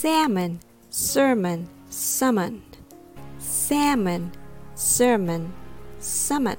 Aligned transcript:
salmon, 0.00 0.58
sermon, 0.88 1.68
summon. 1.90 2.62
Salmon, 3.36 4.32
sermon, 4.74 5.52
summon. 5.98 6.56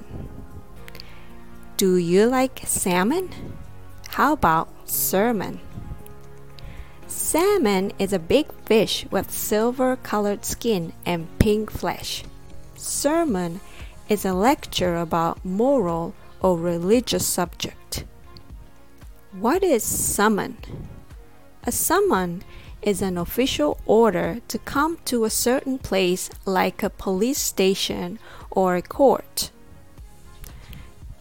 Do 1.76 1.96
you 1.96 2.26
like 2.26 2.60
salmon? 2.64 3.30
How 4.10 4.34
about 4.34 4.68
sermon? 4.88 5.58
Salmon 7.08 7.90
is 7.98 8.12
a 8.12 8.20
big 8.20 8.46
fish 8.64 9.06
with 9.10 9.32
silver 9.32 9.96
colored 9.96 10.44
skin 10.44 10.92
and 11.04 11.26
pink 11.40 11.68
flesh. 11.72 12.22
Sermon 12.76 13.60
is 14.08 14.24
a 14.24 14.34
lecture 14.34 14.94
about 14.94 15.44
moral 15.44 16.14
or 16.40 16.56
religious 16.56 17.26
subject. 17.26 18.04
What 19.32 19.64
is 19.64 19.82
summon? 19.82 20.58
A 21.64 21.72
summon 21.72 22.44
is 22.82 23.00
an 23.00 23.16
official 23.16 23.78
order 23.86 24.40
to 24.48 24.58
come 24.58 24.98
to 25.04 25.24
a 25.24 25.30
certain 25.30 25.78
place 25.78 26.28
like 26.44 26.82
a 26.82 26.90
police 26.90 27.38
station 27.38 28.18
or 28.50 28.76
a 28.76 28.82
court. 28.82 29.50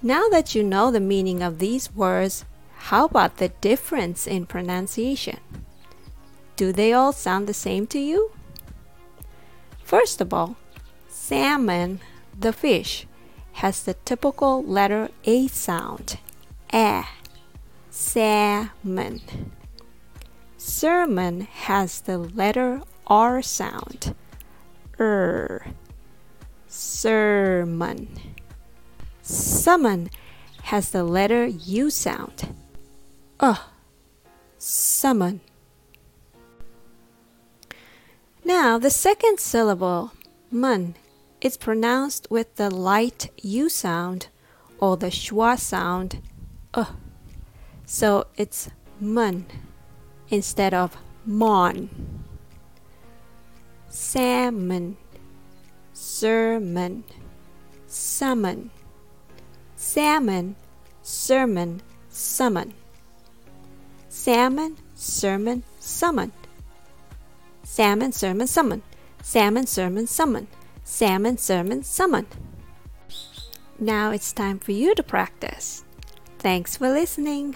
Now 0.02 0.28
that 0.30 0.56
you 0.56 0.64
know 0.64 0.92
the 0.92 1.00
meaning 1.00 1.44
of 1.44 1.60
these 1.60 1.94
words, 1.94 2.44
how 2.90 3.06
about 3.06 3.38
the 3.38 3.50
difference 3.50 4.26
in 4.26 4.48
pronunciation? 4.48 5.40
Do 6.56 6.72
they 6.72 6.94
all 6.94 7.14
sound 7.14 7.48
the 7.48 7.54
same 7.54 7.86
to 7.88 8.00
you? 8.00 8.32
First 9.84 10.22
of 10.22 10.34
all, 10.34 10.56
salmon, 11.08 12.00
the 12.38 12.54
fish, 12.54 13.06
has 13.54 13.84
the 13.84 13.94
typical 14.06 14.64
letter 14.64 15.10
A 15.26 15.48
sound. 15.48 16.18
A. 16.74 17.04
Salmon. 17.90 19.22
Sermon 20.64 21.42
has 21.42 22.02
the 22.02 22.20
letter 22.20 22.84
R 23.08 23.42
sound. 23.42 24.14
Er. 25.00 25.66
Sermon. 26.68 28.08
Summon 29.24 30.12
has 30.62 30.92
the 30.92 31.04
letter 31.04 31.48
U 31.48 31.90
sound. 31.90 32.54
Uh. 33.40 33.56
Summon. 34.60 35.42
Now, 38.46 38.78
the 38.78 38.92
second 38.92 39.40
syllable, 39.40 40.12
mun, 40.52 40.94
is 41.42 41.58
pronounced 41.58 42.28
with 42.30 42.56
the 42.58 42.70
light 42.70 43.32
U 43.42 43.68
sound 43.68 44.28
or 44.78 44.96
the 44.96 45.08
schwa 45.08 45.60
sound, 45.60 46.22
uh. 46.76 46.94
So 47.88 48.28
it's 48.38 48.70
mun 49.00 49.48
instead 50.32 50.74
of 50.74 50.98
mon. 51.26 51.90
Salmon, 53.90 54.98
sermon, 55.94 57.04
summon. 57.88 58.72
Salmon, 59.76 60.56
sermon, 61.04 61.82
summon. 62.10 62.74
Salmon, 64.08 64.78
sermon, 64.96 65.64
summon. 65.80 66.34
Salmon, 67.64 68.12
sermon, 68.12 68.48
summon. 68.48 68.82
Salmon, 69.22 69.68
sermon, 69.68 70.08
summon. 70.08 70.48
Salmon, 70.84 71.38
sermon, 71.38 71.84
summon. 71.84 72.26
Now 73.80 74.12
it's 74.12 74.32
time 74.32 74.60
for 74.60 74.72
you 74.72 74.96
to 74.96 75.04
practice. 75.04 75.84
Thanks 76.40 76.78
for 76.78 76.90
listening. 76.90 77.56